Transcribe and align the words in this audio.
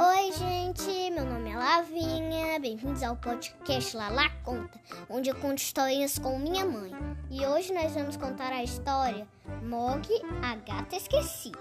Oi, 0.00 0.30
gente, 0.30 1.10
meu 1.10 1.24
nome 1.24 1.50
é 1.50 1.56
Lavinha. 1.56 2.60
Bem-vindos 2.60 3.02
ao 3.02 3.16
podcast 3.16 3.96
Lala 3.96 4.30
Conta, 4.44 4.80
onde 5.10 5.28
eu 5.28 5.34
conto 5.34 5.58
histórias 5.58 6.20
com 6.20 6.38
minha 6.38 6.64
mãe. 6.64 6.92
E 7.28 7.44
hoje 7.44 7.74
nós 7.74 7.94
vamos 7.94 8.16
contar 8.16 8.52
a 8.52 8.62
história 8.62 9.26
Mog, 9.60 10.06
a 10.40 10.54
gata 10.54 10.94
esquecida. 10.94 11.58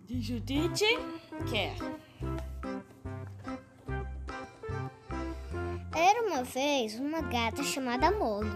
De 0.00 0.22
Judite 0.22 0.86
Quer. 1.50 1.76
Era 5.94 6.22
uma 6.22 6.44
vez 6.44 6.98
uma 6.98 7.20
gata 7.20 7.62
chamada 7.62 8.10
Mog. 8.10 8.46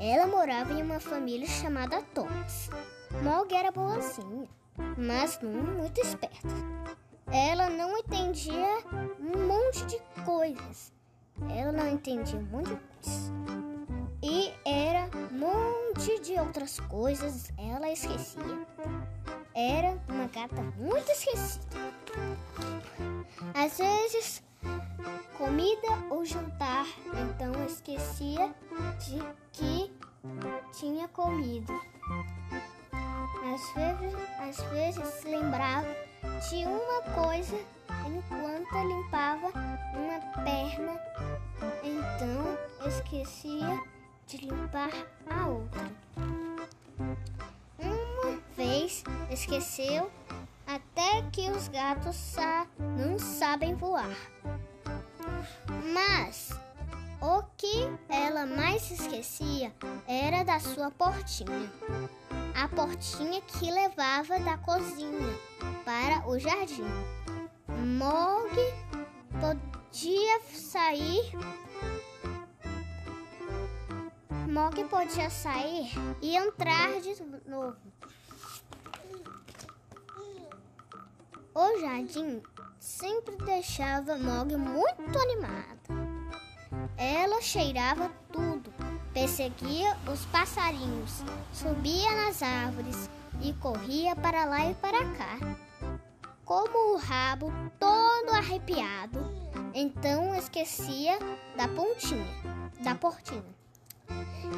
Ela 0.00 0.26
morava 0.26 0.72
em 0.72 0.82
uma 0.82 0.98
família 0.98 1.46
chamada 1.46 2.02
Thomas. 2.12 2.70
Mog 3.22 3.54
era 3.54 3.70
boazinha, 3.70 4.48
mas 4.98 5.38
não 5.40 5.52
muito 5.52 6.00
esperta. 6.00 6.73
Ela 7.34 7.68
não 7.68 7.98
entendia 7.98 8.78
um 9.18 9.48
monte 9.48 9.84
de 9.86 9.98
coisas. 10.24 10.92
Ela 11.50 11.72
não 11.72 11.88
entendia 11.88 12.38
um 12.38 12.44
monte 12.44 12.68
de 12.68 12.76
coisas. 12.76 13.32
E 14.22 14.52
era 14.64 15.10
um 15.12 15.36
monte 15.36 16.20
de 16.20 16.34
outras 16.34 16.78
coisas 16.78 17.52
ela 17.58 17.90
esquecia. 17.90 18.66
Era 19.52 20.00
uma 20.08 20.28
gata 20.28 20.62
muito 20.78 21.10
esquecida. 21.10 21.64
Às 23.52 23.78
vezes, 23.78 24.40
comida 25.36 25.88
ou 26.10 26.24
jantar, 26.24 26.86
então 27.12 27.66
esquecia 27.66 28.54
de 29.00 29.18
que 29.50 29.92
tinha 30.72 31.08
comido. 31.08 31.72
Às 33.52 33.74
vezes, 33.74 34.14
às 34.38 34.70
vezes 34.70 35.14
se 35.14 35.26
lembrava 35.28 36.13
de 36.48 36.64
uma 36.66 37.02
coisa 37.14 37.58
enquanto 38.06 38.86
limpava 38.86 39.48
uma 39.94 40.44
perna, 40.44 41.00
então 41.82 42.88
esquecia 42.88 43.80
de 44.26 44.38
limpar 44.38 44.90
a 45.30 45.48
outra. 45.48 45.90
Uma 47.78 48.40
vez 48.56 49.04
esqueceu 49.30 50.10
até 50.66 51.22
que 51.32 51.50
os 51.50 51.68
gatos 51.68 52.16
sa 52.16 52.66
não 52.78 53.18
sabem 53.18 53.74
voar. 53.74 54.16
Mas 55.92 56.50
o 57.20 57.42
que 57.56 57.88
ela 58.08 58.46
mais 58.46 58.90
esquecia 58.90 59.72
era 60.06 60.42
da 60.42 60.58
sua 60.58 60.90
portinha 60.90 61.70
a 62.54 62.68
portinha 62.68 63.40
que 63.42 63.70
levava 63.70 64.38
da 64.38 64.56
cozinha 64.56 65.36
para 65.84 66.26
o 66.28 66.38
jardim. 66.38 66.84
Mog 67.68 68.50
podia 69.40 70.40
sair. 70.52 71.32
Mog 74.48 74.84
podia 74.84 75.30
sair 75.30 75.92
e 76.22 76.36
entrar 76.36 77.00
de 77.00 77.14
novo. 77.46 77.76
O 81.54 81.80
jardim 81.80 82.42
sempre 82.78 83.36
deixava 83.44 84.16
Mog 84.16 84.56
muito 84.56 85.18
animada. 85.18 85.84
Ela 86.96 87.40
cheirava 87.40 88.10
tudo 88.32 88.72
perseguia 89.14 89.96
os 90.12 90.26
passarinhos, 90.26 91.22
subia 91.52 92.10
nas 92.10 92.42
árvores 92.42 93.08
e 93.40 93.52
corria 93.54 94.16
para 94.16 94.44
lá 94.44 94.68
e 94.68 94.74
para 94.74 95.04
cá. 95.12 95.38
Como 96.44 96.94
o 96.94 96.98
rabo 96.98 97.50
todo 97.80 98.34
arrepiado, 98.34 99.18
então 99.72 100.34
esquecia 100.34 101.18
da 101.56 101.66
pontinha, 101.66 102.26
da 102.82 102.94
portinha. 102.94 103.54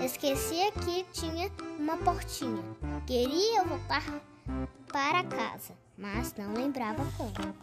Esquecia 0.05 0.73
que 0.73 1.05
tinha 1.13 1.51
uma 1.79 1.97
portinha. 1.99 2.63
Queria 3.07 3.63
voltar 3.63 4.03
para 4.93 5.23
casa, 5.25 5.75
mas 5.97 6.35
não 6.35 6.53
lembrava 6.55 7.05
como. 7.17 7.55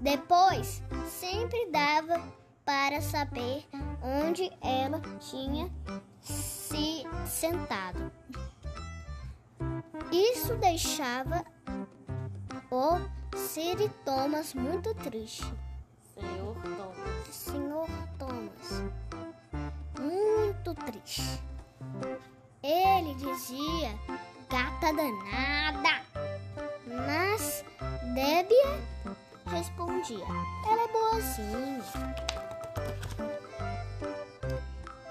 Depois, 0.00 0.82
sempre 1.08 1.70
dava 1.70 2.22
para 2.64 3.02
saber 3.02 3.66
onde 4.02 4.50
ela 4.62 5.00
tinha 5.20 5.70
se 6.22 7.04
sentado. 7.26 8.10
Isso 10.10 10.56
deixava 10.56 11.44
o 12.70 12.98
Sir 13.36 13.90
Thomas 14.04 14.54
muito 14.54 14.94
triste. 14.94 15.44
Senhor 16.14 16.54
Thomas. 16.62 17.34
Senhor 17.34 17.88
Thomas, 18.18 18.82
muito 19.98 20.74
triste. 20.74 21.42
Ele 22.62 23.14
dizia, 23.14 23.98
gata 24.50 24.92
danada. 24.92 26.02
Mas 26.86 27.64
Débia 28.14 28.80
respondia, 29.46 30.24
ela 30.66 30.82
é 30.82 30.88
boazinha. 30.88 31.84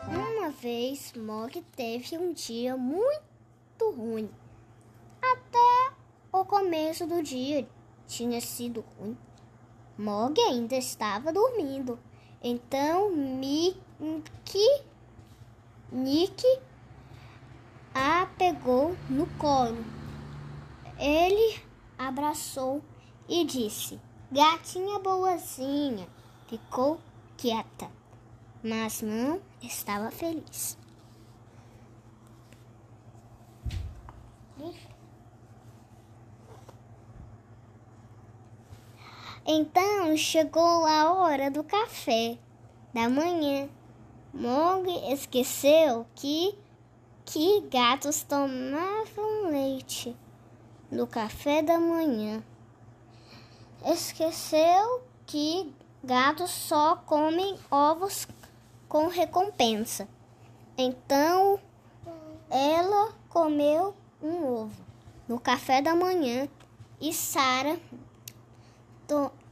Uma 0.07 0.50
vez, 0.51 1.13
Mog 1.13 1.62
teve 1.75 2.17
um 2.17 2.34
dia 2.34 2.75
muito 2.75 3.91
ruim. 3.96 4.29
Começo 6.47 7.06
do 7.06 7.22
dia 7.22 7.68
tinha 8.08 8.41
sido 8.41 8.84
ruim. 8.97 9.18
Mog 9.97 10.40
ainda 10.40 10.75
estava 10.75 11.31
dormindo. 11.31 12.00
Então, 12.41 13.12
Mickey, 13.12 13.78
Nick 15.91 16.44
a 17.94 18.28
pegou 18.38 18.96
no 19.09 19.28
colo. 19.38 19.84
Ele 20.97 21.59
abraçou 21.97 22.81
e 23.28 23.44
disse: 23.44 24.00
Gatinha 24.31 25.00
boazinha. 25.00 26.08
Ficou 26.47 27.00
quieta 27.35 27.97
mas 28.64 29.02
não 29.02 29.40
estava 29.62 30.12
feliz. 30.12 30.77
Então 39.50 40.18
chegou 40.18 40.85
a 40.85 41.13
hora 41.13 41.50
do 41.50 41.63
café 41.63 42.38
da 42.94 43.08
manhã. 43.08 43.69
Mog 44.34 44.85
esqueceu 45.09 46.06
que 46.13 46.53
que 47.24 47.62
gatos 47.72 48.24
tomavam 48.24 49.50
leite 49.50 50.13
no 50.91 51.08
café 51.08 51.62
da 51.62 51.80
manhã. 51.80 52.44
Esqueceu 53.85 55.02
que 55.25 55.74
gatos 56.03 56.52
só 56.52 56.97
comem 56.97 57.58
ovos 57.72 58.28
com 58.90 59.08
recompensa. 59.08 60.09
Então 60.78 61.58
ela 62.50 63.14
comeu 63.29 63.96
um 64.22 64.46
ovo 64.46 64.85
no 65.25 65.40
café 65.40 65.81
da 65.81 65.96
manhã 65.96 66.50
e 67.00 67.14
Sara 67.14 67.79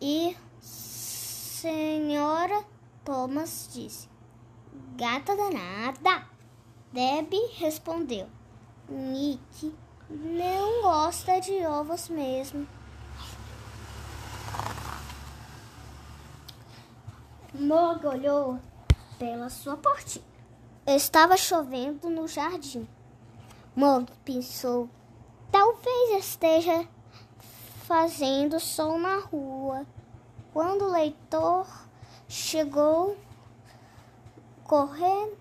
e 0.01 0.35
senhora 0.61 2.63
Thomas 3.03 3.69
disse: 3.73 4.09
Gata 4.95 5.35
danada. 5.35 6.27
Debbie 6.91 7.51
respondeu: 7.57 8.27
Nick 8.87 9.73
não 10.09 10.81
gosta 10.81 11.39
de 11.39 11.65
ovos 11.65 12.09
mesmo. 12.09 12.67
Mog 17.53 18.05
olhou 18.05 18.59
pela 19.17 19.49
sua 19.49 19.77
portinha. 19.77 20.25
Estava 20.85 21.37
chovendo 21.37 22.09
no 22.09 22.27
jardim. 22.27 22.87
Mog 23.75 24.11
pensou: 24.23 24.89
talvez 25.51 26.19
esteja 26.19 26.87
fazendo 27.85 28.59
sol 28.59 28.97
na 28.97 29.19
rua. 29.19 29.85
Quando 30.51 30.85
o 30.85 30.91
leitor 30.91 31.67
chegou 32.27 33.15
correndo, 34.63 35.37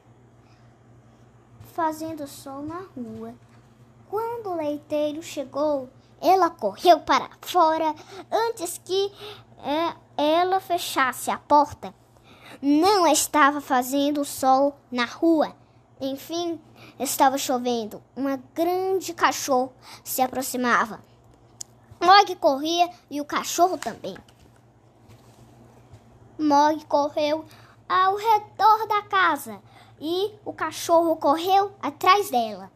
fazendo 1.73 2.27
sol 2.27 2.63
na 2.63 2.83
rua. 2.95 3.35
Quando 4.11 4.51
o 4.51 4.57
leiteiro 4.57 5.23
chegou, 5.23 5.89
ela 6.21 6.51
correu 6.51 7.01
para 7.01 7.31
fora 7.41 7.95
antes 8.31 8.79
que 8.85 9.11
é, 9.59 9.95
ela 10.17 10.61
fechasse 10.61 11.31
a 11.31 11.39
porta. 11.39 11.95
Não 12.61 13.07
estava 13.07 13.61
fazendo 13.61 14.23
sol 14.23 14.77
na 14.93 15.07
rua. 15.07 15.57
Enfim, 15.99 16.61
estava 17.01 17.39
chovendo. 17.39 18.03
Uma 18.15 18.37
grande 18.55 19.15
cachorro 19.15 19.73
se 20.05 20.21
aproximava. 20.21 21.14
Mog 22.05 22.37
corria 22.37 22.91
e 23.11 23.19
o 23.19 23.25
cachorro 23.25 23.79
também. 23.79 24.15
Mog 26.39 26.85
correu 26.85 27.47
ao 27.89 28.17
redor 28.17 28.87
da 28.87 29.01
casa 29.03 29.63
e 29.99 30.35
o 30.45 30.53
cachorro 30.53 31.17
correu 31.17 31.73
atrás 31.81 32.31
dela. 32.31 32.71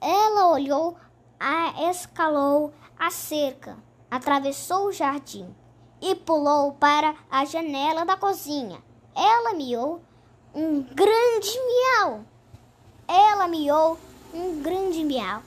Ela 0.00 0.52
olhou, 0.52 0.96
a 1.38 1.90
escalou 1.90 2.72
a 2.96 3.10
cerca, 3.10 3.76
atravessou 4.08 4.86
o 4.86 4.92
jardim 4.92 5.52
e 6.00 6.14
pulou 6.14 6.72
para 6.74 7.16
a 7.28 7.44
janela 7.44 8.04
da 8.04 8.16
cozinha. 8.16 8.80
Ela 9.16 9.52
miou 9.54 10.00
um 10.54 10.80
grande 10.80 11.58
miau. 11.58 12.24
Ela 13.08 13.48
miou 13.48 13.98
um 14.32 14.62
grande 14.62 15.02
miau, 15.02 15.42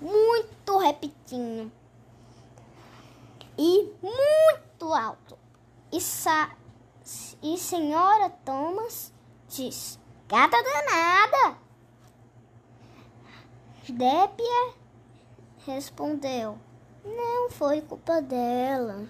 muito 0.00 0.76
repetinho 0.76 1.70
e 3.58 3.92
muito 4.02 4.92
alto. 4.92 5.38
E, 5.92 6.00
sa 6.00 6.50
e 7.42 7.58
senhora 7.58 8.30
Thomas 8.44 9.12
disse: 9.48 9.98
Gata 10.28 10.56
danada! 10.62 11.58
Débia 13.88 14.74
respondeu: 15.66 16.58
Não 17.04 17.50
foi 17.50 17.82
culpa 17.82 18.22
dela. 18.22 19.06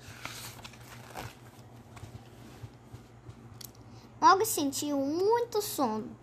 Logo 4.21 4.45
sentiu 4.45 4.99
muito 4.99 5.61
sono. 5.61 6.17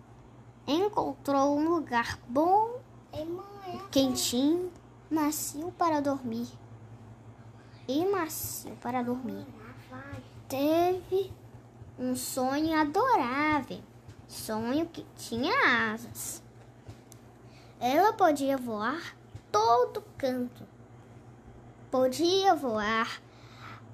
Encontrou 0.66 1.56
um 1.56 1.68
lugar 1.68 2.18
bom, 2.28 2.80
quentinho, 3.90 4.72
macio 5.10 5.72
para 5.78 6.00
dormir. 6.00 6.48
E 7.94 8.06
macio 8.06 8.74
para 8.76 9.02
dormir. 9.02 9.46
Teve 10.48 11.30
um 11.98 12.16
sonho 12.16 12.74
adorável, 12.74 13.82
sonho 14.26 14.86
que 14.86 15.04
tinha 15.14 15.92
asas. 15.92 16.42
Ela 17.78 18.14
podia 18.14 18.56
voar 18.56 19.14
todo 19.50 20.02
canto. 20.16 20.66
Podia 21.90 22.54
voar 22.54 23.20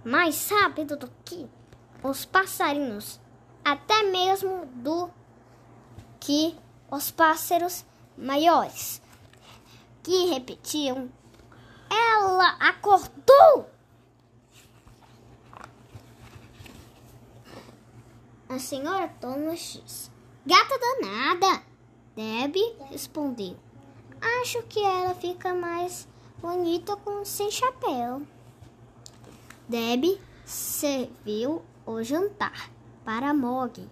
mais 0.04 0.48
rápido 0.48 0.96
do 0.96 1.10
que 1.24 1.50
os 2.00 2.24
passarinhos 2.24 3.20
até 3.64 4.04
mesmo 4.04 4.64
do 4.76 5.10
que 6.20 6.56
os 6.88 7.10
pássaros 7.10 7.84
maiores, 8.16 9.02
que 10.04 10.26
repetiam: 10.26 11.10
Ela 11.90 12.50
acordou! 12.60 13.77
Senhora 18.58 19.08
Thomas 19.20 19.80
disse: 19.84 20.10
Gata 20.44 20.78
danada! 20.78 21.62
Debbie 22.14 22.76
respondeu: 22.90 23.56
Acho 24.42 24.62
que 24.64 24.80
ela 24.80 25.14
fica 25.14 25.54
mais 25.54 26.08
bonita 26.40 26.96
com 26.96 27.24
sem 27.24 27.50
chapéu. 27.50 28.22
Debbie 29.68 30.20
serviu 30.44 31.62
o 31.86 32.02
jantar 32.02 32.70
para 33.04 33.32
Mog. 33.32 33.88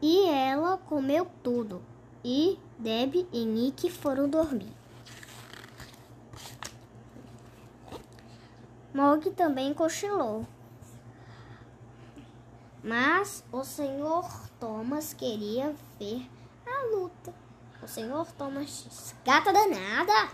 E 0.00 0.28
ela 0.28 0.76
comeu 0.76 1.26
tudo. 1.42 1.82
E 2.24 2.58
Deb 2.78 3.26
e 3.32 3.44
Nick 3.44 3.90
foram 3.90 4.28
dormir. 4.28 4.72
Mog 8.92 9.30
também 9.30 9.72
cochilou. 9.72 10.46
Mas 12.82 13.44
o 13.52 13.62
senhor 13.62 14.28
Thomas 14.58 15.14
queria 15.14 15.74
ver 16.00 16.28
a 16.66 16.96
luta. 16.96 17.32
O 17.80 17.86
senhor 17.86 18.26
Thomas 18.32 18.84
disse: 18.84 19.14
Gata 19.24 19.52
danada! 19.52 20.30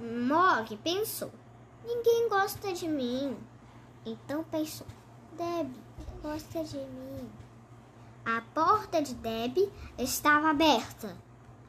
Mog 0.00 0.76
pensou. 0.78 1.30
Ninguém 1.84 2.28
gosta 2.28 2.72
de 2.72 2.88
mim. 2.88 3.36
Então 4.06 4.42
pensou: 4.44 4.86
Deb 5.32 5.74
gosta 6.22 6.64
de 6.64 6.78
mim. 6.78 7.30
A 8.24 8.40
porta 8.54 9.02
de 9.02 9.14
Deb 9.14 9.70
estava 9.98 10.50
aberta. 10.50 11.16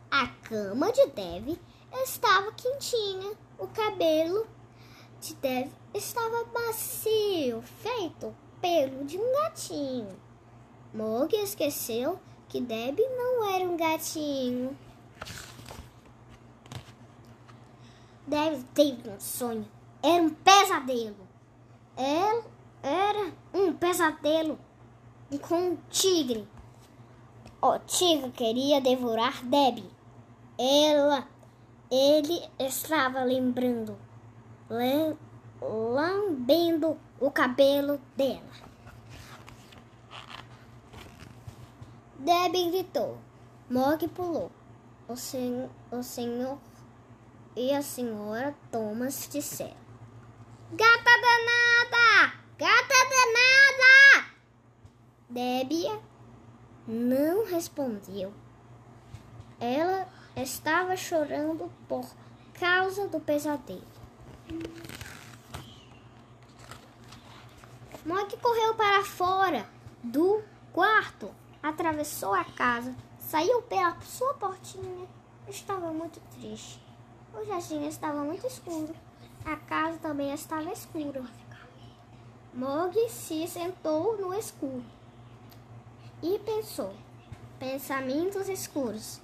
A 0.10 0.28
cama 0.28 0.92
de 0.92 1.08
Deb 1.08 1.60
estava 2.04 2.52
quentinha. 2.54 3.34
O 3.60 3.68
cabelo 3.68 4.48
de 5.20 5.34
Deb 5.36 5.72
estava 5.94 6.46
macio, 6.54 7.62
feito 7.62 8.36
pelo 8.62 9.06
de 9.06 9.18
um 9.18 9.34
gatinho. 9.44 10.16
Mog 10.94 11.36
esqueceu 11.36 12.20
que 12.48 12.62
Deb 12.62 13.00
não 13.00 13.50
era 13.54 13.64
um 13.64 13.78
gatinho. 13.78 14.78
Deb 18.28 18.64
teve 18.74 19.10
um 19.10 19.20
sonho 19.20 19.78
era 20.02 20.24
um 20.24 20.30
pesadelo. 20.30 21.28
Ela 21.96 22.44
era 22.84 23.34
um 23.54 23.74
pesadelo 23.74 24.60
com 25.42 25.56
um 25.56 25.78
tigre. 25.90 26.48
O 27.62 27.80
tigre 27.80 28.32
queria 28.32 28.80
devorar 28.80 29.44
Debbie. 29.44 29.90
Ela, 30.58 31.28
ele 31.92 32.42
estava 32.60 33.24
lembrando, 33.24 33.98
lambendo 35.62 36.98
o 37.20 37.32
cabelo 37.32 38.00
dela. 38.16 38.68
Debbie 42.20 42.72
gritou. 42.72 43.18
Mog 43.70 44.08
pulou. 44.10 44.52
O, 45.08 45.16
sen 45.16 45.70
o 45.92 46.04
senhor 46.04 46.58
e 47.56 47.74
a 47.74 47.82
senhora 47.82 48.54
Thomas 48.72 49.28
disseram. 49.32 49.88
Gata 50.72 51.12
danada! 51.22 52.34
Gata 52.58 52.96
danada! 53.10 54.32
Débia 55.30 56.00
não 56.88 57.46
respondeu. 57.46 58.34
Ela 59.60 60.08
estava 60.36 60.96
chorando 60.96 61.72
por 61.88 62.06
causa 62.54 63.08
do 63.08 63.20
pesadelo. 63.20 63.97
Mog 68.06 68.38
correu 68.38 68.74
para 68.76 69.04
fora 69.04 69.68
do 70.02 70.42
quarto, 70.72 71.30
atravessou 71.62 72.34
a 72.34 72.46
casa, 72.46 72.96
saiu 73.20 73.62
pela 73.64 74.00
sua 74.02 74.34
portinha. 74.36 75.08
Estava 75.48 75.92
muito 75.92 76.20
triste. 76.32 76.82
O 77.34 77.46
jardim 77.46 77.86
estava 77.88 78.24
muito 78.24 78.48
escuro. 78.48 78.96
A 79.46 79.56
casa 79.56 79.98
também 80.00 80.34
estava 80.34 80.72
escura. 80.72 81.24
Mog 82.54 82.94
se 83.10 83.48
sentou 83.48 84.18
no 84.18 84.34
escuro 84.34 84.84
e 86.22 86.40
pensou. 86.40 86.94
Pensamentos 87.60 88.48
escuros. 88.50 89.20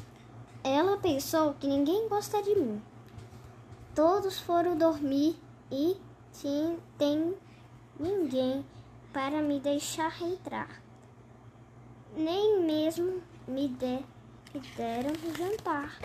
Ela 0.63 0.97
pensou 0.97 1.53
que 1.55 1.67
ninguém 1.67 2.07
gosta 2.07 2.41
de 2.41 2.55
mim. 2.55 2.81
Todos 3.95 4.39
foram 4.39 4.75
dormir 4.75 5.39
e 5.71 5.95
tem 6.97 7.38
ninguém 8.00 8.65
para 9.13 9.39
me 9.39 9.59
deixar 9.59 10.19
entrar. 10.19 10.81
Nem 12.17 12.63
mesmo 12.63 13.21
me, 13.47 13.67
de, 13.67 14.03
me 14.51 14.59
deram 14.75 15.13
jantar. 15.38 16.00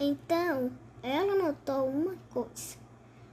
Então 0.00 0.72
ela 1.02 1.34
notou 1.34 1.86
uma 1.86 2.16
coisa. 2.30 2.78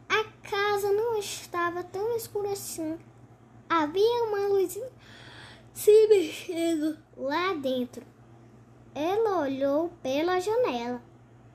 A 0.09 0.25
casa 0.45 0.91
não 0.91 1.17
estava 1.17 1.85
tão 1.85 2.17
escura 2.17 2.51
assim. 2.51 2.99
Havia 3.69 4.23
uma 4.25 4.45
luzinha 4.47 4.91
se 5.73 6.07
mexendo 6.09 6.97
lá 7.15 7.53
dentro. 7.53 8.05
Ela 8.93 9.39
olhou 9.39 9.89
pela 10.03 10.41
janela 10.41 11.08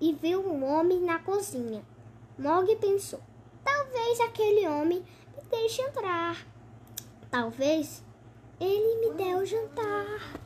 e 0.04 0.12
viu 0.12 0.46
um 0.46 0.62
homem 0.70 1.00
na 1.00 1.18
cozinha. 1.18 1.82
Mog 2.38 2.76
pensou: 2.76 3.20
talvez 3.64 4.20
aquele 4.20 4.68
homem 4.68 4.98
me 4.98 5.42
deixe 5.50 5.80
entrar. 5.80 6.46
Talvez 7.30 8.04
ele 8.60 9.00
me 9.00 9.14
dê 9.14 9.34
o 9.34 9.46
jantar. 9.46 10.44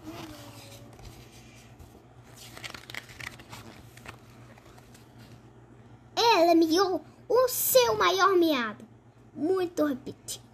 ela 6.40 6.54
miou 6.54 7.04
o 7.28 7.48
seu 7.48 7.96
maior 7.96 8.36
miado, 8.36 8.86
muito 9.34 9.84
repetido 9.84 10.44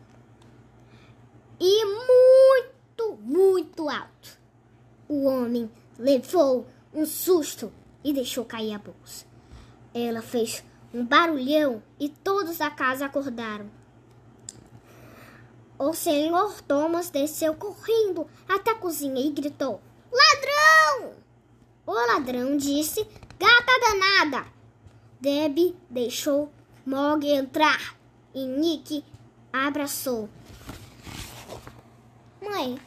e 1.60 1.84
muito, 1.84 3.16
muito 3.20 3.88
alto. 3.90 4.38
O 5.06 5.24
homem 5.24 5.70
levou 5.98 6.66
um 6.92 7.04
susto 7.04 7.70
e 8.04 8.12
deixou 8.12 8.44
cair 8.44 8.74
a 8.74 8.78
bolsa. 8.78 9.26
Ela 9.94 10.20
fez 10.20 10.62
um 10.92 11.04
barulhão 11.04 11.82
e 11.98 12.08
todos 12.08 12.58
da 12.58 12.70
casa 12.70 13.06
acordaram. 13.06 13.68
O 15.78 15.92
senhor 15.92 16.60
Thomas 16.62 17.10
desceu 17.10 17.54
correndo 17.54 18.28
até 18.48 18.70
a 18.70 18.76
cozinha 18.76 19.20
e 19.20 19.30
gritou: 19.30 19.80
Ladrão! 20.12 21.14
O 21.86 21.92
ladrão 21.92 22.56
disse: 22.56 23.04
Gata 23.38 23.80
danada! 23.80 24.46
Debbie 25.20 25.74
deixou 25.90 26.52
Mog 26.86 27.26
entrar 27.26 27.96
e 28.34 28.44
Nick 28.44 29.04
abraçou. 29.52 30.28
Mãe, 32.42 32.78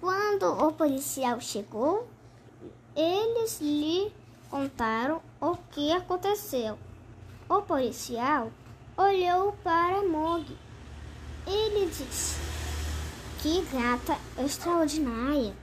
quando 0.00 0.44
o 0.44 0.72
policial 0.72 1.40
chegou, 1.40 2.08
eles 3.00 3.60
lhe 3.60 4.12
contaram 4.50 5.22
o 5.40 5.56
que 5.70 5.92
aconteceu. 5.92 6.76
O 7.48 7.62
policial 7.62 8.50
olhou 8.96 9.52
para 9.62 10.02
Mog. 10.02 10.44
Ele 11.46 11.86
disse: 11.86 12.40
Que 13.40 13.62
gata 13.66 14.18
extraordinária! 14.36 15.54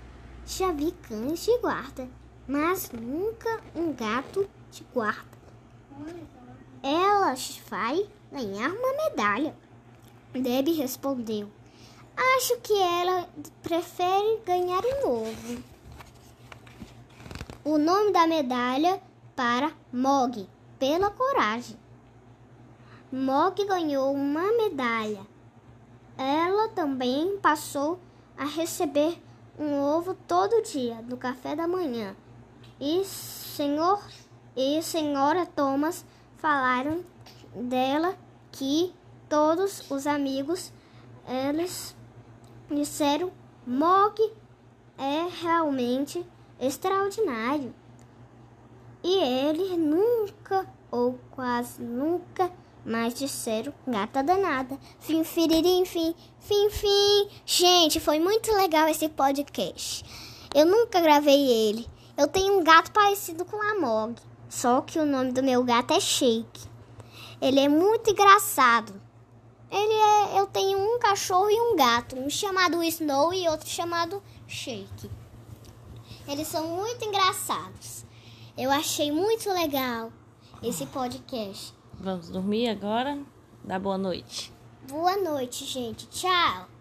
Já 0.47 0.71
vi 0.71 0.91
cães 0.91 1.43
de 1.43 1.57
guarda, 1.57 2.07
mas 2.47 2.89
nunca 2.91 3.61
um 3.75 3.91
gato 3.91 4.49
de 4.71 4.85
guarda. 4.93 5.35
Ela 6.81 7.35
vai 7.69 8.07
ganhar 8.31 8.69
uma 8.69 8.93
medalha. 9.03 9.53
Debbie 10.31 10.73
respondeu: 10.73 11.49
Acho 12.15 12.57
que 12.61 12.73
ela 12.73 13.27
prefere 13.61 14.39
ganhar 14.45 14.83
um 14.85 15.09
ovo. 15.09 15.74
O 17.67 17.79
nome 17.79 18.11
da 18.11 18.27
medalha 18.27 19.01
para 19.35 19.71
Mog, 19.91 20.47
pela 20.77 21.09
coragem. 21.09 21.75
Mog 23.11 23.65
ganhou 23.65 24.13
uma 24.13 24.51
medalha. 24.51 25.25
Ela 26.15 26.67
também 26.69 27.39
passou 27.39 27.99
a 28.37 28.45
receber 28.45 29.19
um 29.57 29.81
ovo 29.81 30.13
todo 30.27 30.61
dia 30.61 31.01
no 31.09 31.17
café 31.17 31.55
da 31.55 31.67
manhã. 31.67 32.15
E 32.79 33.03
senhor 33.03 33.99
e 34.55 34.79
senhora 34.83 35.47
Thomas 35.47 36.05
falaram 36.37 37.03
dela 37.55 38.15
que 38.51 38.93
todos 39.27 39.89
os 39.89 40.05
amigos 40.05 40.71
eles 41.27 41.95
disseram 42.69 43.31
Mog 43.65 44.21
é 44.99 45.27
realmente 45.41 46.23
extraordinário. 46.59 47.73
E 49.03 49.15
eles 49.17 49.77
nunca 49.77 50.67
ou 50.89 51.19
quase 51.31 51.81
nunca 51.81 52.51
mais 52.85 53.13
disseram 53.13 53.73
gata 53.87 54.23
danada. 54.23 54.79
Fim, 54.99 55.23
firirim, 55.23 55.85
fim, 55.85 56.15
fim, 56.39 56.69
fim. 56.69 57.29
Gente, 57.45 57.99
foi 57.99 58.19
muito 58.19 58.51
legal 58.53 58.87
esse 58.87 59.09
podcast. 59.09 60.05
Eu 60.53 60.65
nunca 60.65 61.01
gravei 61.01 61.47
ele. 61.47 61.87
Eu 62.17 62.27
tenho 62.27 62.57
um 62.57 62.63
gato 62.63 62.91
parecido 62.91 63.43
com 63.43 63.61
a 63.61 63.79
Mog, 63.79 64.15
só 64.47 64.79
que 64.81 64.97
o 64.99 65.05
nome 65.05 65.33
do 65.33 65.43
meu 65.43 65.63
gato 65.63 65.93
é 65.93 65.99
Shake. 65.99 66.69
Ele 67.41 67.59
é 67.59 67.67
muito 67.67 68.09
engraçado. 68.09 68.93
Ele 69.69 69.93
é, 69.93 70.39
eu 70.39 70.47
tenho 70.47 70.79
um 70.79 70.97
cachorro 70.99 71.49
e 71.49 71.59
um 71.59 71.75
gato, 71.75 72.17
um 72.17 72.29
chamado 72.29 72.81
Snow 72.83 73.33
e 73.33 73.49
outro 73.49 73.67
chamado 73.67 74.23
Shake. 74.47 75.09
Eles 76.27 76.47
são 76.47 76.67
muito 76.67 77.05
engraçados. 77.05 78.05
Eu 78.57 78.71
achei 78.71 79.11
muito 79.11 79.49
legal 79.51 80.11
esse 80.63 80.85
podcast. 80.87 81.73
Vamos 81.99 82.29
dormir 82.29 82.69
agora? 82.69 83.19
Dá 83.63 83.77
boa 83.77 83.97
noite. 83.97 84.51
Boa 84.87 85.17
noite, 85.17 85.65
gente. 85.65 86.07
Tchau. 86.07 86.74